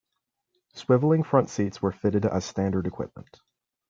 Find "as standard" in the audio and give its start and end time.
2.25-2.87